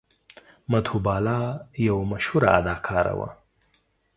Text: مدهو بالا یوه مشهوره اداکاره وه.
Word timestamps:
مدهو 0.69 0.99
بالا 1.05 1.41
یوه 1.87 2.03
مشهوره 2.11 2.49
اداکاره 2.59 3.13
وه. 3.17 3.29